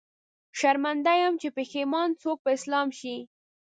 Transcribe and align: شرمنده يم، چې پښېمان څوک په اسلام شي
شرمنده 0.59 1.13
يم، 1.21 1.33
چې 1.41 1.47
پښېمان 1.57 2.09
څوک 2.21 2.37
په 2.43 2.49
اسلام 2.57 2.87
شي 2.99 3.15